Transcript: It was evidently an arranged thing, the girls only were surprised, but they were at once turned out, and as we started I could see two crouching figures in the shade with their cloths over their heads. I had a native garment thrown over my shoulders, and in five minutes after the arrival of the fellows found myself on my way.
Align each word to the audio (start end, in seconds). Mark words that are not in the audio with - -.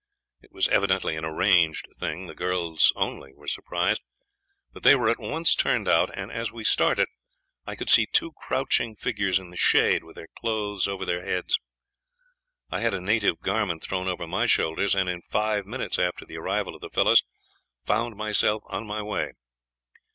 It 0.41 0.51
was 0.51 0.67
evidently 0.69 1.15
an 1.15 1.23
arranged 1.25 1.87
thing, 1.99 2.25
the 2.25 2.33
girls 2.33 2.91
only 2.95 3.33
were 3.35 3.45
surprised, 3.45 4.01
but 4.73 4.81
they 4.81 4.95
were 4.95 5.09
at 5.09 5.19
once 5.19 5.53
turned 5.53 5.87
out, 5.87 6.09
and 6.17 6.31
as 6.31 6.51
we 6.51 6.63
started 6.63 7.07
I 7.67 7.75
could 7.75 7.87
see 7.87 8.07
two 8.07 8.31
crouching 8.31 8.95
figures 8.95 9.37
in 9.37 9.51
the 9.51 9.57
shade 9.57 10.03
with 10.03 10.15
their 10.15 10.29
cloths 10.39 10.87
over 10.87 11.05
their 11.05 11.23
heads. 11.23 11.55
I 12.71 12.79
had 12.79 12.95
a 12.95 12.99
native 12.99 13.41
garment 13.41 13.83
thrown 13.83 14.07
over 14.07 14.25
my 14.25 14.47
shoulders, 14.47 14.95
and 14.95 15.07
in 15.07 15.21
five 15.21 15.67
minutes 15.67 15.99
after 15.99 16.25
the 16.25 16.37
arrival 16.37 16.73
of 16.73 16.81
the 16.81 16.89
fellows 16.89 17.23
found 17.85 18.15
myself 18.15 18.63
on 18.69 18.87
my 18.87 19.03
way. 19.03 19.33